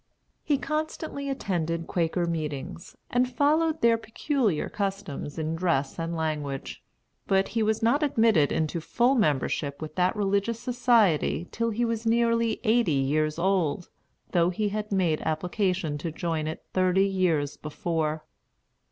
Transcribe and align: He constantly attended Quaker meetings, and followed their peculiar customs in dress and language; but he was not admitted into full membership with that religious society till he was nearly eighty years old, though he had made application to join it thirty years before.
He 0.43 0.57
constantly 0.57 1.29
attended 1.29 1.85
Quaker 1.85 2.25
meetings, 2.25 2.97
and 3.11 3.31
followed 3.31 3.81
their 3.81 3.99
peculiar 3.99 4.67
customs 4.67 5.37
in 5.37 5.55
dress 5.55 5.99
and 5.99 6.15
language; 6.17 6.81
but 7.27 7.49
he 7.49 7.61
was 7.61 7.83
not 7.83 8.01
admitted 8.01 8.51
into 8.51 8.81
full 8.81 9.13
membership 9.13 9.79
with 9.79 9.93
that 9.97 10.15
religious 10.15 10.59
society 10.59 11.47
till 11.51 11.69
he 11.69 11.85
was 11.85 12.07
nearly 12.07 12.59
eighty 12.63 12.91
years 12.93 13.37
old, 13.37 13.89
though 14.31 14.49
he 14.49 14.69
had 14.69 14.91
made 14.91 15.21
application 15.21 15.99
to 15.99 16.11
join 16.11 16.47
it 16.47 16.65
thirty 16.73 17.05
years 17.05 17.55
before. 17.55 18.23